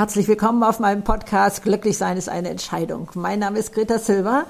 [0.00, 3.10] Herzlich willkommen auf meinem Podcast Glücklich sein ist eine Entscheidung.
[3.12, 4.44] Mein Name ist Greta Silva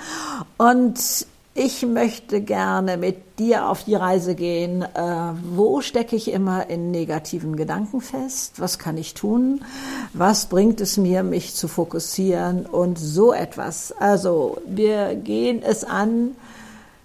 [0.59, 4.83] und ich möchte gerne mit dir auf die Reise gehen.
[4.83, 8.60] Äh, wo stecke ich immer in negativen Gedanken fest?
[8.60, 9.65] Was kann ich tun?
[10.13, 13.91] Was bringt es mir, mich zu fokussieren und so etwas?
[13.99, 16.37] Also wir gehen es an,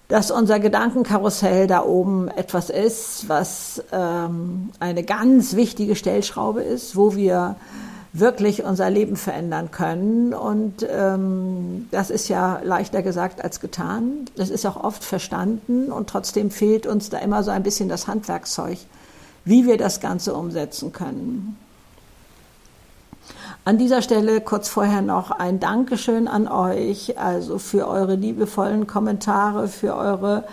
[0.06, 7.16] dass unser Gedankenkarussell da oben etwas ist, was ähm, eine ganz wichtige Stellschraube ist, wo
[7.16, 7.56] wir
[8.18, 10.34] wirklich unser Leben verändern können.
[10.34, 14.26] Und ähm, das ist ja leichter gesagt als getan.
[14.36, 18.06] Das ist auch oft verstanden und trotzdem fehlt uns da immer so ein bisschen das
[18.06, 18.78] Handwerkszeug,
[19.44, 21.56] wie wir das Ganze umsetzen können.
[23.64, 29.66] An dieser Stelle kurz vorher noch ein Dankeschön an euch, also für eure liebevollen Kommentare,
[29.66, 30.44] für eure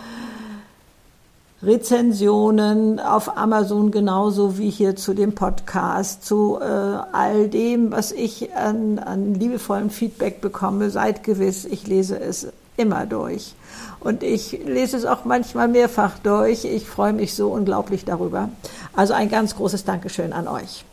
[1.64, 8.54] Rezensionen auf Amazon genauso wie hier zu dem Podcast, zu äh, all dem, was ich
[8.54, 10.90] an, an liebevollem Feedback bekomme.
[10.90, 13.54] Seid gewiss, ich lese es immer durch.
[14.00, 16.64] Und ich lese es auch manchmal mehrfach durch.
[16.64, 18.50] Ich freue mich so unglaublich darüber.
[18.94, 20.84] Also ein ganz großes Dankeschön an euch.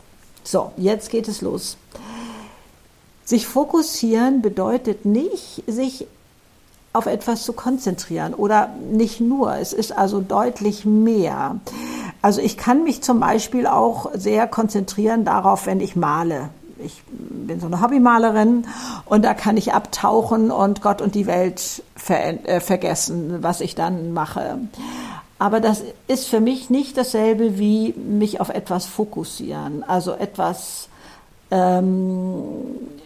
[0.44, 1.76] So, jetzt geht es los.
[3.24, 6.06] Sich fokussieren bedeutet nicht, sich
[6.92, 9.56] auf etwas zu konzentrieren oder nicht nur.
[9.56, 11.56] Es ist also deutlich mehr.
[12.20, 16.50] Also ich kann mich zum Beispiel auch sehr konzentrieren darauf, wenn ich male.
[16.84, 18.66] Ich bin so eine Hobbymalerin
[19.06, 23.74] und da kann ich abtauchen und Gott und die Welt ver äh, vergessen, was ich
[23.74, 24.58] dann mache.
[25.38, 30.88] Aber das ist für mich nicht dasselbe wie mich auf etwas fokussieren, also etwas
[31.52, 32.44] ähm,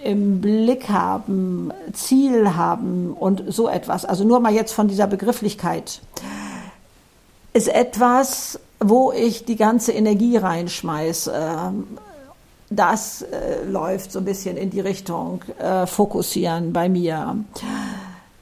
[0.04, 4.04] im Blick haben, Ziel haben und so etwas.
[4.04, 6.00] Also nur mal jetzt von dieser Begrifflichkeit.
[7.52, 11.72] Ist etwas, wo ich die ganze Energie reinschmeiße.
[12.70, 17.36] Das äh, läuft so ein bisschen in die Richtung äh, Fokussieren bei mir.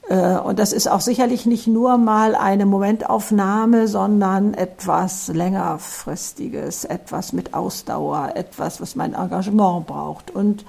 [0.08, 7.32] Äh, und das ist auch sicherlich nicht nur mal eine Momentaufnahme, sondern etwas längerfristiges, etwas
[7.32, 10.30] mit Ausdauer, etwas, was mein Engagement braucht.
[10.30, 10.64] Und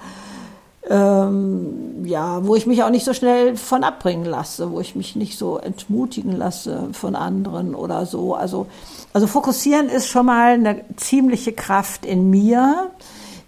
[0.88, 5.16] ähm, ja, wo ich mich auch nicht so schnell von abbringen lasse, wo ich mich
[5.16, 8.34] nicht so entmutigen lasse von anderen oder so.
[8.34, 8.66] Also,
[9.12, 12.90] also fokussieren ist schon mal eine ziemliche Kraft in mir,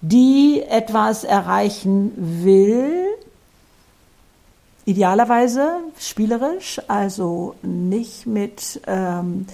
[0.00, 3.06] die etwas erreichen will,
[4.88, 9.44] Idealerweise spielerisch, also nicht mit, ähm,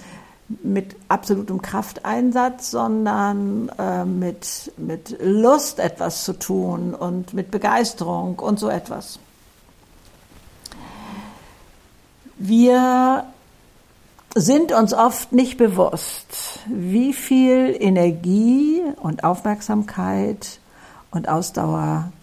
[0.63, 8.59] mit absolutem Krafteinsatz, sondern äh, mit, mit Lust etwas zu tun und mit Begeisterung und
[8.59, 9.19] so etwas.
[12.37, 13.25] Wir
[14.35, 20.59] sind uns oft nicht bewusst, wie viel Energie und Aufmerksamkeit
[21.11, 22.13] und Ausdauer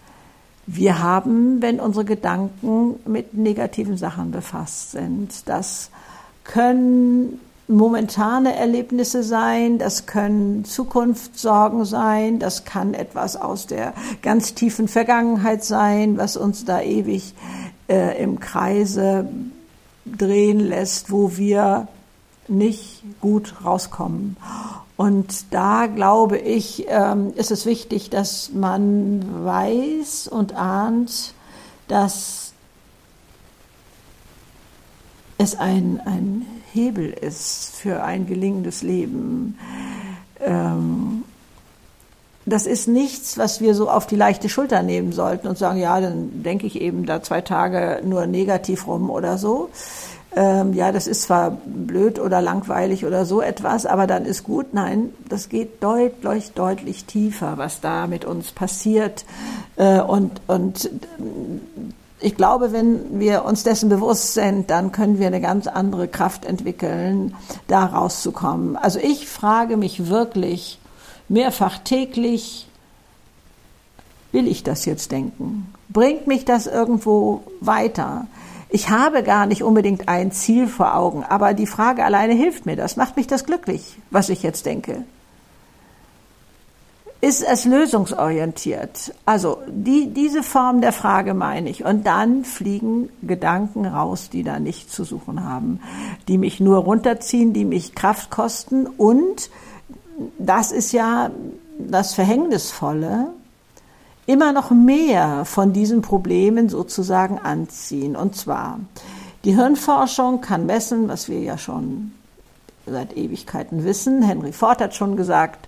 [0.65, 5.47] wir haben, wenn unsere Gedanken mit negativen Sachen befasst sind.
[5.47, 5.89] Das
[6.43, 14.87] können momentane Erlebnisse sein, das können Zukunftssorgen sein, das kann etwas aus der ganz tiefen
[14.87, 17.33] Vergangenheit sein, was uns da ewig
[17.89, 19.27] äh, im Kreise
[20.05, 21.87] drehen lässt, wo wir
[22.47, 24.35] nicht gut rauskommen.
[24.95, 31.33] Und da glaube ich, ähm, ist es wichtig, dass man weiß und ahnt,
[31.87, 32.53] dass
[35.37, 39.57] es ein, ein Hebel ist für ein gelingendes Leben.
[40.39, 41.23] Ähm,
[42.45, 45.99] das ist nichts, was wir so auf die leichte Schulter nehmen sollten und sagen, ja,
[46.01, 49.69] dann denke ich eben da zwei Tage nur negativ rum oder so
[50.35, 54.73] ähm, ja, das ist zwar blöd oder langweilig oder so etwas, aber dann ist gut.
[54.73, 59.25] Nein, das geht deutlich, deutlich tiefer, was da mit uns passiert.
[59.75, 60.89] Äh, und, und
[62.19, 66.45] ich glaube, wenn wir uns dessen bewusst sind, dann können wir eine ganz andere Kraft
[66.45, 67.35] entwickeln,
[67.67, 68.75] da rauszukommen.
[68.75, 70.79] Also ich frage mich wirklich
[71.29, 72.67] mehrfach täglich,
[74.31, 75.71] will ich das jetzt denken?
[75.89, 78.25] Bringt mich das irgendwo weiter?
[78.73, 82.75] Ich habe gar nicht unbedingt ein Ziel vor Augen, aber die Frage alleine hilft mir
[82.75, 85.03] das, macht mich das glücklich, was ich jetzt denke.
[87.21, 89.13] Ist es lösungsorientiert?
[89.27, 91.85] Also die, diese Form der Frage meine ich.
[91.85, 95.79] Und dann fliegen Gedanken raus, die da nichts zu suchen haben,
[96.27, 98.87] die mich nur runterziehen, die mich Kraft kosten.
[98.87, 99.51] Und
[100.39, 101.29] das ist ja
[101.77, 103.27] das Verhängnisvolle,
[104.25, 108.15] immer noch mehr von diesen Problemen sozusagen anziehen.
[108.15, 108.79] Und zwar,
[109.43, 112.11] die Hirnforschung kann messen, was wir ja schon
[112.85, 114.21] seit Ewigkeiten wissen.
[114.21, 115.67] Henry Ford hat schon gesagt,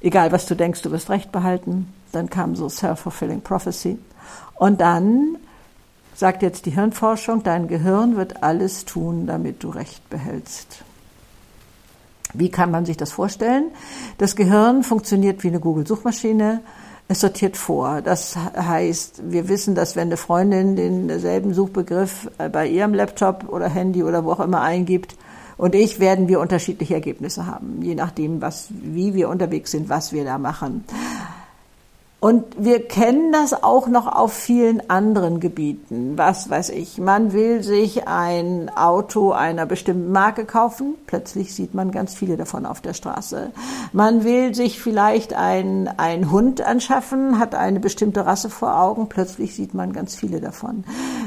[0.00, 1.92] egal was du denkst, du wirst Recht behalten.
[2.12, 3.98] Dann kam so Self-Fulfilling Prophecy.
[4.54, 5.36] Und dann
[6.14, 10.84] sagt jetzt die Hirnforschung, dein Gehirn wird alles tun, damit du Recht behältst.
[12.32, 13.70] Wie kann man sich das vorstellen?
[14.18, 16.60] Das Gehirn funktioniert wie eine Google-Suchmaschine.
[17.06, 18.00] Es sortiert vor.
[18.00, 24.02] Das heißt, wir wissen, dass wenn eine Freundin denselben Suchbegriff bei ihrem Laptop oder Handy
[24.02, 25.16] oder wo auch immer eingibt
[25.56, 30.12] und ich, werden wir unterschiedliche Ergebnisse haben, je nachdem, was, wie wir unterwegs sind, was
[30.12, 30.84] wir da machen.
[32.24, 36.16] Und wir kennen das auch noch auf vielen anderen Gebieten.
[36.16, 41.90] Was weiß ich, man will sich ein Auto einer bestimmten Marke kaufen, plötzlich sieht man
[41.90, 43.50] ganz viele davon auf der Straße.
[43.92, 45.90] Man will sich vielleicht ein,
[46.30, 50.84] Hund anschaffen, hat eine bestimmte Rasse vor Augen, plötzlich sieht man ganz viele davon.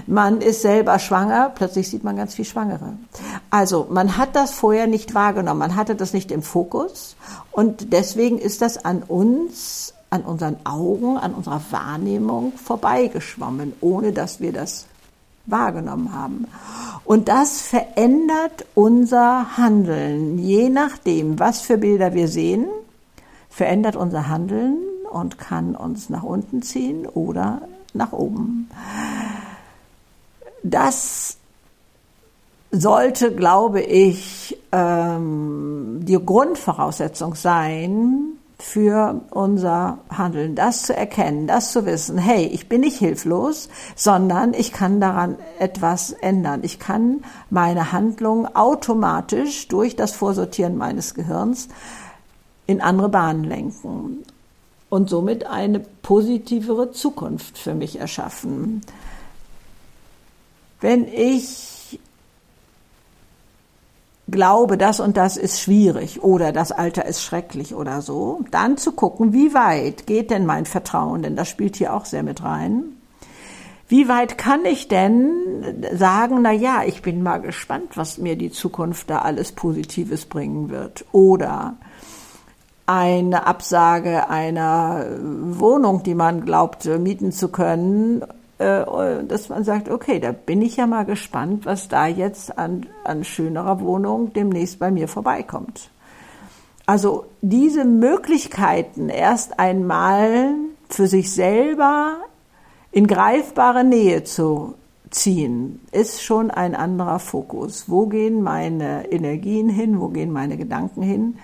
[0.08, 2.94] Man ist selber schwanger, plötzlich sieht man ganz viel Schwangere.
[3.52, 7.16] Also man hat das vorher nicht wahrgenommen, man hatte das nicht im Fokus
[7.52, 14.40] und deswegen ist das an uns an unseren Augen, an unserer Wahrnehmung vorbeigeschwommen, ohne dass
[14.40, 14.88] wir das
[15.46, 16.48] wahrgenommen haben.
[17.04, 20.40] Und das verändert unser Handeln.
[20.40, 22.68] Je nachdem, was für Bilder wir sehen,
[23.50, 24.78] verändert unser Handeln
[25.12, 27.62] und kann uns nach unten ziehen oder
[27.94, 28.70] nach oben.
[30.64, 31.38] Das
[32.72, 41.86] sollte, glaube ich, ähm, die Grundvoraussetzung sein, für unser Handeln, das zu erkennen, das zu
[41.86, 46.62] wissen, hey, ich bin nicht hilflos, sondern ich kann daran etwas ändern.
[46.64, 51.70] Ich kann meine Handlung automatisch durch das Vorsortieren meines Gehirns
[52.66, 54.24] in andere Bahnen lenken
[54.90, 58.82] und somit eine positivere Zukunft für mich erschaffen.
[60.82, 61.77] Wenn ich
[64.30, 68.92] glaube, das und das ist schwierig oder das Alter ist schrecklich oder so, dann zu
[68.92, 72.84] gucken, wie weit geht denn mein Vertrauen, denn das spielt hier auch sehr mit rein.
[73.90, 75.32] Wie weit kann ich denn
[75.94, 80.70] sagen, na ja, ich bin mal gespannt, was mir die Zukunft da alles Positives bringen
[80.70, 81.06] wird?
[81.14, 81.78] Oder
[82.86, 88.26] eine Absage einer Wohnung, die man glaubt, mieten zu können, äh,
[88.58, 93.24] dass man sagt, okay, da bin ich ja mal gespannt, was da jetzt an, an
[93.24, 95.92] schönerer Wohnung demnächst bei mir vorbeikommt.
[96.88, 100.56] Also diese Möglichkeiten erst einmal
[100.90, 102.18] für sich selber
[102.92, 104.74] in greifbare Nähe zu
[105.12, 107.86] ziehen, ist schon ein anderer Fokus.
[107.88, 110.00] Wo gehen meine Energien hin?
[110.00, 111.38] Wo gehen meine Gedanken hin?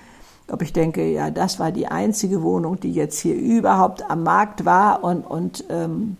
[0.50, 4.66] Ob ich denke, ja, das war die einzige Wohnung, die jetzt hier überhaupt am Markt
[4.66, 6.18] war und, und ähm,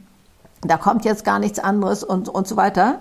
[0.66, 3.00] da kommt jetzt gar nichts anderes und, und so weiter,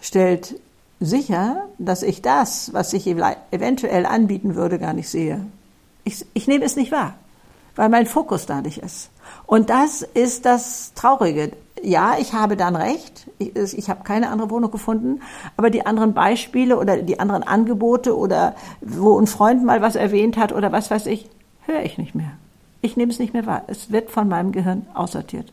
[0.00, 0.60] stellt
[1.00, 5.44] sicher, dass ich das, was ich eventuell anbieten würde, gar nicht sehe.
[6.04, 7.14] Ich, ich nehme es nicht wahr,
[7.76, 9.10] weil mein Fokus da nicht ist.
[9.46, 11.52] Und das ist das Traurige.
[11.82, 13.30] Ja, ich habe dann recht.
[13.38, 15.20] Ich, ich habe keine andere Wohnung gefunden.
[15.56, 20.36] Aber die anderen Beispiele oder die anderen Angebote oder wo ein Freund mal was erwähnt
[20.36, 21.28] hat oder was weiß ich,
[21.66, 22.32] höre ich nicht mehr.
[22.80, 23.62] Ich nehme es nicht mehr wahr.
[23.66, 25.50] Es wird von meinem Gehirn aussortiert.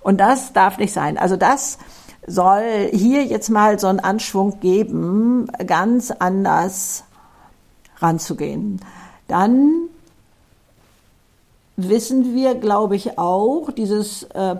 [0.00, 1.18] Und das darf nicht sein.
[1.18, 1.78] Also das
[2.26, 7.04] soll hier jetzt mal so einen Anschwung geben, ganz anders
[7.98, 8.80] ranzugehen.
[9.28, 9.88] Dann
[11.76, 14.56] wissen wir, glaube ich, auch dieses äh,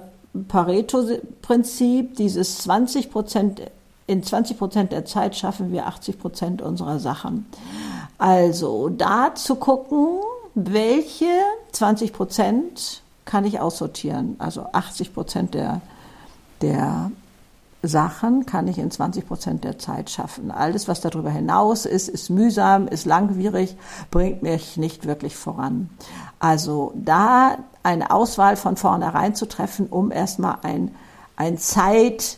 [0.48, 3.62] Pareto-Prinzip, dieses 20 Prozent,
[4.06, 7.46] in 20 Prozent der Zeit schaffen wir 80 Prozent unserer Sachen.
[8.18, 10.20] Also da zu gucken,
[10.54, 11.30] welche
[11.72, 14.34] 20 Prozent kann ich aussortieren.
[14.40, 15.80] Also 80 Prozent der,
[16.62, 17.12] der
[17.80, 20.50] Sachen kann ich in 20 Prozent der Zeit schaffen.
[20.50, 23.76] Alles, was darüber hinaus ist, ist mühsam, ist langwierig,
[24.10, 25.90] bringt mich nicht wirklich voran.
[26.40, 30.92] Also da eine Auswahl von vornherein zu treffen, um erstmal ein,
[31.36, 32.34] ein Zeitpolster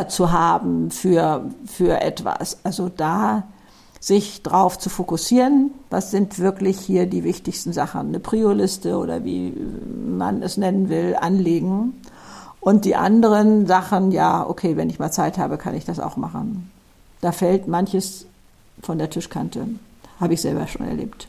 [0.00, 2.60] äh, zu haben für, für etwas.
[2.64, 3.42] Also da
[4.06, 9.52] sich darauf zu fokussieren, was sind wirklich hier die wichtigsten Sachen, eine Prio-Liste oder wie
[10.16, 12.00] man es nennen will, anlegen.
[12.60, 16.16] Und die anderen Sachen, ja, okay, wenn ich mal Zeit habe, kann ich das auch
[16.16, 16.70] machen.
[17.20, 18.26] Da fällt manches
[18.80, 19.66] von der Tischkante.
[20.20, 21.26] Habe ich selber schon erlebt.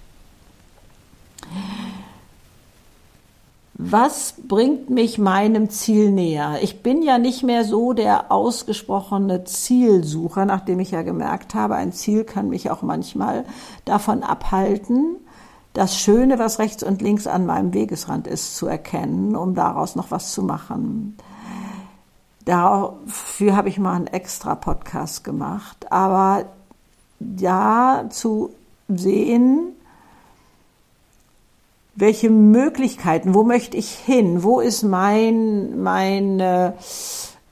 [3.79, 6.57] Was bringt mich meinem Ziel näher?
[6.63, 11.93] Ich bin ja nicht mehr so der ausgesprochene Zielsucher, nachdem ich ja gemerkt habe, ein
[11.93, 13.45] Ziel kann mich auch manchmal
[13.85, 15.17] davon abhalten,
[15.73, 20.09] das Schöne, was rechts und links an meinem Wegesrand ist, zu erkennen, um daraus noch
[20.09, 21.15] was zu machen.
[22.45, 25.91] Dafür habe ich mal einen extra Podcast gemacht.
[25.91, 26.45] Aber
[27.19, 28.55] ja, zu
[28.87, 29.73] sehen,
[31.97, 36.71] welche Möglichkeiten, wo möchte ich hin, wo ist mein, mein, äh,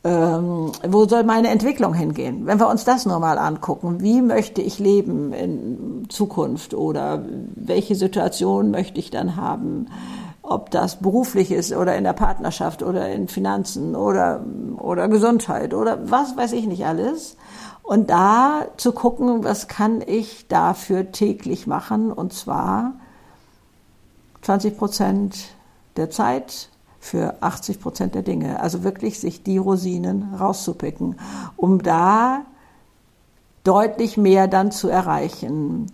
[0.03, 2.45] ähm, wo soll meine Entwicklung hingehen?
[2.45, 7.25] Wenn wir uns das nur mal angucken, wie möchte ich leben in Zukunft oder
[7.55, 9.87] welche Situation möchte ich dann haben?
[10.43, 14.45] Ob das beruflich ist oder in der Partnerschaft oder in Finanzen oder,
[14.77, 17.35] oder Gesundheit oder was weiß ich nicht alles.
[17.81, 22.93] Und da zu gucken, was kann ich dafür täglich machen und zwar
[24.45, 25.35] 20 Prozent
[25.97, 28.59] der Zeit für 80 Prozent der Dinge.
[28.59, 31.15] Also wirklich sich die Rosinen rauszupicken,
[31.57, 32.41] um da
[33.63, 35.91] deutlich mehr dann zu erreichen.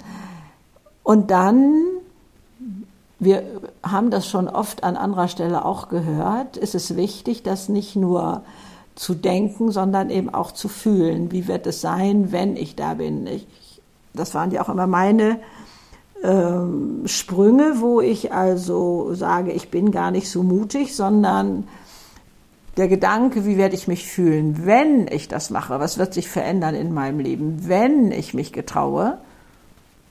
[1.01, 1.81] Und dann,
[3.19, 3.43] wir
[3.83, 8.43] haben das schon oft an anderer Stelle auch gehört, ist es wichtig, das nicht nur
[8.95, 11.31] zu denken, sondern eben auch zu fühlen.
[11.31, 13.27] Wie wird es sein, wenn ich da bin?
[13.27, 13.47] Ich,
[14.13, 15.39] das waren ja auch immer meine
[16.23, 21.67] ähm, Sprünge, wo ich also sage, ich bin gar nicht so mutig, sondern
[22.77, 26.75] der Gedanke, wie werde ich mich fühlen, wenn ich das mache, was wird sich verändern
[26.75, 29.17] in meinem Leben, wenn ich mich getraue,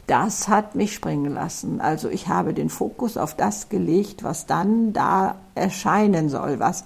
[0.06, 1.80] das hat mich springen lassen.
[1.80, 6.84] Also ich habe den Fokus auf das gelegt, was dann da erscheinen soll, was,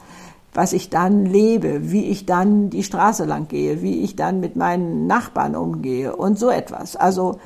[0.53, 4.57] was ich dann lebe, wie ich dann die Straße lang gehe, wie ich dann mit
[4.57, 6.97] meinen Nachbarn umgehe und so etwas.
[6.97, 7.41] Also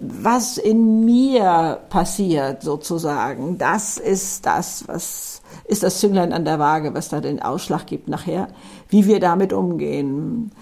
[0.00, 6.94] was in mir passiert sozusagen, das ist das, was ist das Zünglein an der Waage,
[6.94, 8.48] was da den Ausschlag gibt nachher,
[8.88, 10.52] wie wir damit umgehen.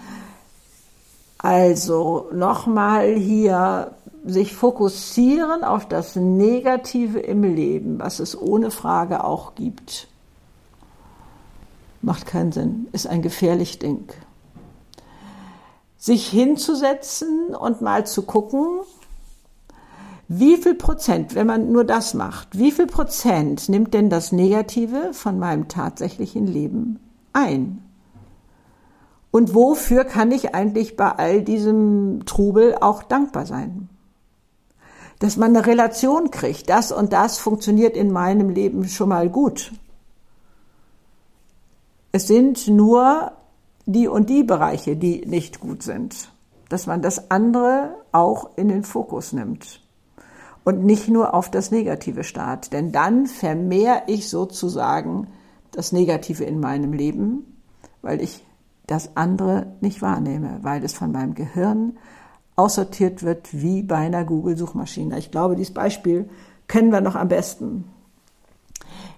[1.39, 3.93] Also nochmal hier
[4.25, 10.09] sich fokussieren auf das Negative im Leben, was es ohne Frage auch gibt.
[12.03, 14.09] Macht keinen Sinn, ist ein gefährlich Ding.
[15.97, 18.81] Sich hinzusetzen und mal zu gucken,
[20.31, 25.15] wie viel Prozent, wenn man nur das macht, wie viel Prozent nimmt denn das Negative
[25.15, 27.01] von meinem tatsächlichen Leben
[27.33, 27.83] ein?
[29.31, 33.89] Und wofür kann ich eigentlich bei all diesem Trubel auch dankbar sein?
[35.19, 39.73] Dass man eine Relation kriegt, das und das funktioniert in meinem Leben schon mal gut.
[42.13, 43.33] Es sind nur
[43.87, 46.31] die und die Bereiche, die nicht gut sind.
[46.69, 49.88] Dass man das andere auch in den Fokus nimmt
[50.69, 52.75] und nicht nur auf das Negative starrt.
[52.75, 55.29] Denn dann vermehre ich sozusagen
[55.71, 57.63] das Negative in meinem Leben,
[58.03, 58.45] weil ich
[58.87, 61.97] das andere nicht wahrnehme, weil es von meinem Gehirn
[62.55, 65.19] aussortiert wird wie bei einer Google-Suchmaschine.
[65.19, 66.29] Ich glaube, dieses Beispiel
[66.67, 67.85] kennen wir noch am besten.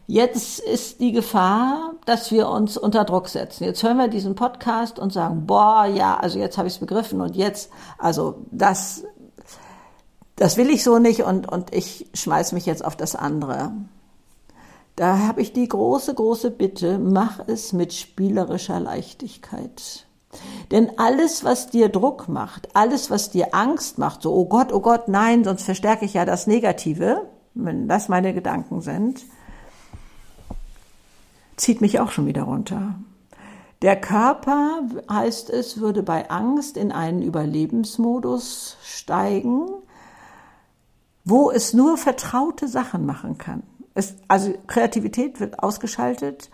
[0.07, 3.64] Jetzt ist die Gefahr, dass wir uns unter Druck setzen.
[3.64, 7.21] Jetzt hören wir diesen Podcast und sagen, boah, ja, also jetzt habe ich es begriffen
[7.21, 9.02] und jetzt, also das
[10.40, 13.73] das will ich so nicht und, und ich schmeiß mich jetzt auf das andere.
[14.97, 20.06] Da habe ich die große, große Bitte, mach es mit spielerischer Leichtigkeit.
[20.70, 24.80] Denn alles, was dir Druck macht, alles, was dir Angst macht, so, oh Gott, oh
[24.80, 29.20] Gott, nein, sonst verstärke ich ja das Negative, wenn das meine Gedanken sind,
[31.56, 32.94] zieht mich auch schon wieder runter.
[33.82, 39.66] Der Körper, heißt es, würde bei Angst in einen Überlebensmodus steigen
[41.25, 43.62] wo es nur vertraute Sachen machen kann.
[43.95, 46.50] Es, also Kreativität wird ausgeschaltet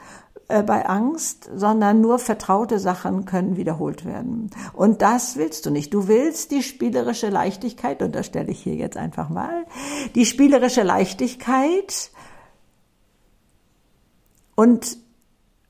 [0.48, 4.50] äh, bei Angst, sondern nur vertraute Sachen können wiederholt werden.
[4.72, 5.92] Und das willst du nicht.
[5.92, 9.66] Du willst die spielerische Leichtigkeit, und das stelle ich hier jetzt einfach mal,
[10.14, 12.10] die spielerische Leichtigkeit
[14.54, 14.98] und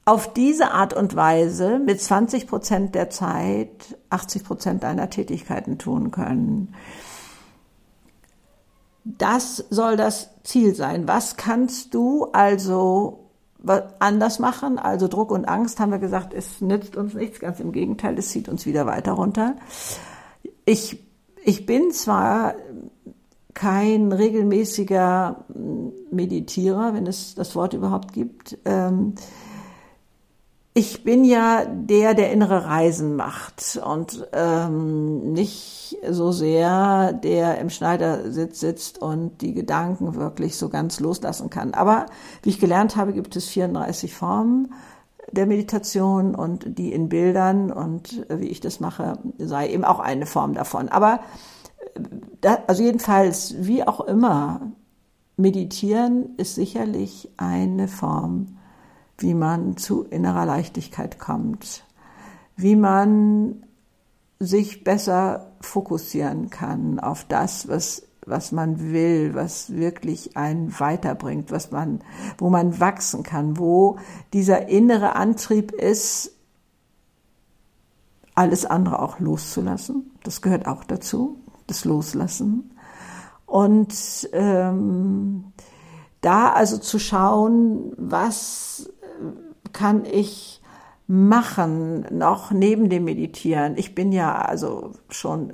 [0.05, 6.13] auf diese Art und Weise mit 20 Prozent der Zeit 80 Prozent deiner Tätigkeiten tun
[6.13, 6.75] können.
[9.07, 11.07] Das soll das Ziel sein.
[11.07, 13.31] Was kannst du also
[14.01, 14.79] anders machen?
[14.81, 17.39] Also Druck und Angst haben wir gesagt, es nützt uns nichts.
[17.39, 19.55] Ganz im Gegenteil, es zieht uns wieder weiter runter.
[20.65, 20.99] Ich,
[21.45, 22.55] ich bin zwar
[23.55, 25.45] kein regelmäßiger
[26.11, 28.59] Meditierer, wenn es das Wort überhaupt gibt.
[28.65, 29.15] Ähm,
[30.77, 37.71] ich bin ja der, der innere Reisen macht und ähm, nicht so sehr der im
[37.71, 41.73] Schneidersitz sitzt und die Gedanken wirklich so ganz loslassen kann.
[41.73, 42.05] Aber
[42.43, 44.75] wie ich gelernt habe, gibt es 34 Formen
[45.33, 50.27] der Meditation und die in Bildern und wie ich das mache, sei eben auch eine
[50.27, 50.91] Form davon.
[50.91, 51.21] Aber
[51.95, 52.01] äh,
[52.43, 54.73] da, also jedenfalls, wie auch immer,
[55.39, 58.59] meditieren ist sicherlich eine Form
[59.19, 61.85] wie man zu innerer Leichtigkeit kommt,
[62.57, 63.65] wie man
[64.39, 71.71] sich besser fokussieren kann auf das, was was man will, was wirklich einen weiterbringt, was
[71.71, 72.01] man,
[72.39, 73.99] wo man wachsen kann, wo
[74.33, 76.33] dieser innere Antrieb ist,
[78.35, 80.11] alles andere auch loszulassen.
[80.25, 82.73] Das gehört auch dazu, das Loslassen.
[83.47, 85.53] Und ähm,
[86.21, 88.91] da also zu schauen, was
[89.73, 90.61] kann ich
[91.07, 93.77] machen noch neben dem Meditieren.
[93.77, 95.53] Ich bin ja also schon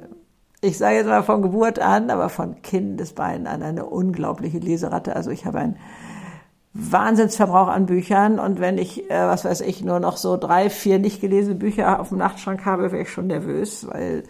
[0.65, 5.17] ich sage jetzt mal von Geburt an, aber von Kindesbeinen an eine unglaubliche Leseratte.
[5.17, 5.77] Also ich habe einen
[6.73, 10.99] Wahnsinnsverbrauch an Büchern und wenn ich, äh, was weiß ich, nur noch so drei, vier
[10.99, 14.23] nicht gelesene Bücher auf dem Nachtschrank habe, wäre ich schon nervös, weil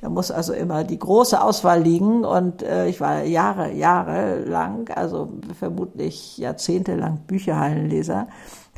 [0.00, 4.90] da muss also immer die große Auswahl liegen und äh, ich war Jahre, Jahre lang,
[4.94, 8.28] also vermutlich jahrzehntelang Bücherhallenleser,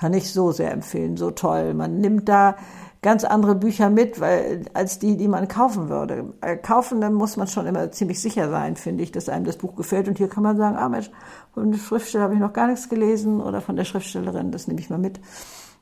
[0.01, 1.75] kann ich so sehr empfehlen, so toll.
[1.75, 2.57] Man nimmt da
[3.03, 6.33] ganz andere Bücher mit, weil, als die, die man kaufen würde.
[6.41, 9.59] Äh, kaufen, dann muss man schon immer ziemlich sicher sein, finde ich, dass einem das
[9.59, 10.09] Buch gefällt.
[10.09, 11.11] Und hier kann man sagen, ah Mensch,
[11.53, 14.81] von der Schriftsteller habe ich noch gar nichts gelesen oder von der Schriftstellerin, das nehme
[14.81, 15.21] ich mal mit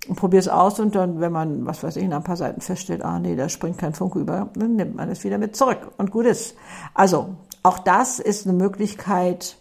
[0.09, 0.81] und probiere es aus.
[0.81, 3.49] Und dann, wenn man, was weiß ich, nach ein paar Seiten feststellt, ah nee, da
[3.49, 6.57] springt kein Funke über, dann nimmt man es wieder mit zurück und gut ist.
[6.93, 9.59] Also, auch das ist eine Möglichkeit,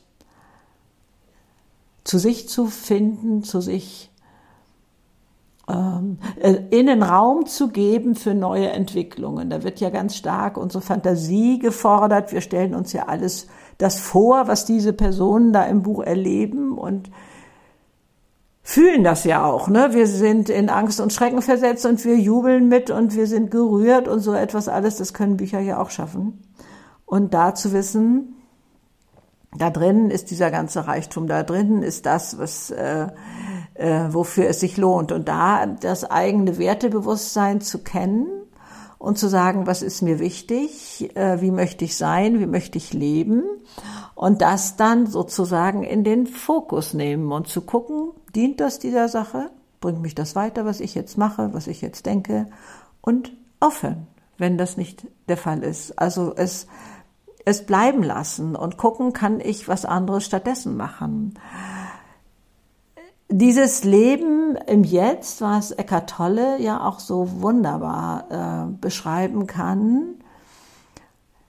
[2.04, 4.12] zu sich zu finden, zu sich
[5.69, 9.50] ähm, äh, Innenraum zu geben für neue Entwicklungen.
[9.50, 12.31] Da wird ja ganz stark unsere Fantasie gefordert.
[12.31, 13.47] Wir stellen uns ja alles
[13.77, 17.12] das vor, was diese Personen da im Buch erleben und
[18.63, 19.67] fühlen das ja auch.
[19.67, 19.89] Ne?
[19.91, 24.07] Wir sind in Angst und Schrecken versetzt und wir jubeln mit und wir sind gerührt
[24.07, 24.97] und so etwas alles.
[24.97, 26.41] Das können Bücher ja auch schaffen.
[27.05, 28.36] Und da zu wissen,
[29.57, 33.07] da drinnen ist dieser ganze Reichtum, da drinnen ist das, was äh,
[33.77, 35.12] äh, wofür es sich lohnt.
[35.12, 38.27] Und da das eigene Wertebewusstsein zu kennen
[38.98, 42.93] und zu sagen, was ist mir wichtig, äh, wie möchte ich sein, wie möchte ich
[42.93, 43.43] leben
[44.15, 49.52] und das dann sozusagen in den Fokus nehmen und zu gucken, dient das dieser Sache,
[49.80, 52.47] bringt mich das weiter, was ich jetzt mache, was ich jetzt denke
[53.02, 55.99] und aufhören, wenn das nicht der Fall ist.
[55.99, 56.67] Also es
[57.47, 61.36] es bleiben lassen und gucken, kann ich was anderes stattdessen machen.
[63.30, 70.16] Dieses Leben im Jetzt, was Eckart Tolle ja auch so wunderbar äh, beschreiben kann,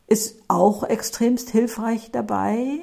[0.09, 2.81] ist auch extremst hilfreich dabei.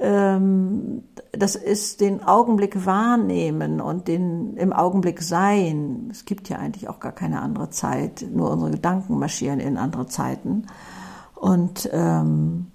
[0.00, 6.08] Ähm, das ist den Augenblick wahrnehmen und den im Augenblick sein.
[6.10, 10.06] Es gibt ja eigentlich auch gar keine andere Zeit, nur unsere Gedanken marschieren in andere
[10.06, 10.66] Zeiten.
[11.34, 12.68] Und ähm,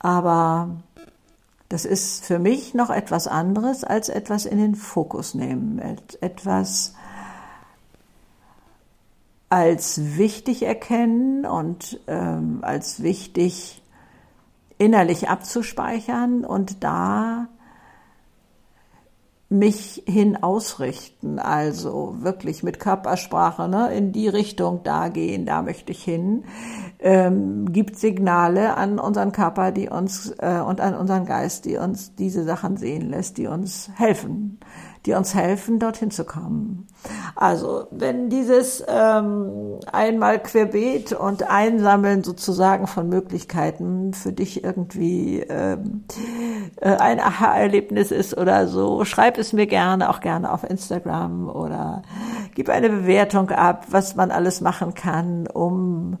[0.00, 0.76] aber
[1.68, 5.80] das ist für mich noch etwas anderes als etwas in den Fokus nehmen,
[6.20, 6.94] etwas
[9.50, 13.82] als wichtig erkennen und ähm, als wichtig
[14.78, 17.48] innerlich abzuspeichern und da
[19.50, 25.92] mich hin ausrichten, also wirklich mit Körpersprache ne, in die Richtung da gehen, da möchte
[25.92, 26.44] ich hin,
[26.98, 32.14] ähm, gibt Signale an unseren Körper, die uns äh, und an unseren Geist, die uns
[32.14, 34.58] diese Sachen sehen lässt, die uns helfen
[35.06, 36.86] die uns helfen, dorthin zu kommen.
[37.36, 46.04] Also wenn dieses ähm, einmal querbeet und Einsammeln sozusagen von Möglichkeiten für dich irgendwie ähm,
[46.80, 52.02] äh, ein Aha-Erlebnis ist oder so, schreib es mir gerne, auch gerne auf Instagram oder
[52.54, 56.18] gib eine Bewertung ab, was man alles machen kann, um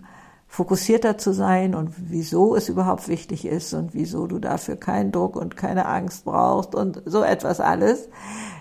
[0.48, 5.36] fokussierter zu sein und wieso es überhaupt wichtig ist und wieso du dafür keinen Druck
[5.36, 8.08] und keine Angst brauchst und so etwas alles.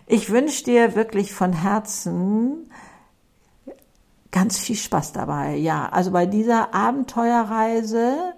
[0.06, 2.70] Ich wünsche dir wirklich von Herzen
[4.32, 5.56] ganz viel Spaß dabei.
[5.56, 8.34] Ja, also bei dieser Abenteuerreise,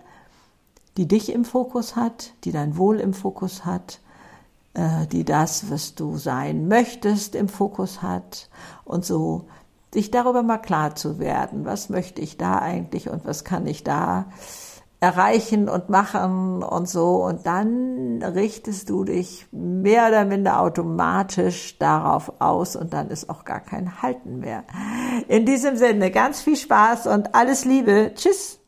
[0.96, 4.00] die dich im Fokus hat, die dein Wohl im Fokus hat,
[4.76, 8.50] äh, die das, was du sein möchtest, im Fokus hat
[8.86, 9.48] und so
[9.94, 13.84] sich darüber mal klar zu werden, was möchte ich da eigentlich und was kann ich
[13.84, 14.26] da
[15.00, 17.24] erreichen und machen und so.
[17.24, 23.46] Und dann richtest du dich mehr oder minder automatisch darauf aus und dann ist auch
[23.46, 24.64] gar kein Halten mehr.
[25.28, 28.12] In diesem Sinne, ganz viel Spaß und alles Liebe.
[28.16, 28.59] Tschüss.